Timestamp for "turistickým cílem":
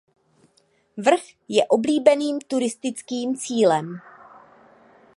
2.47-3.97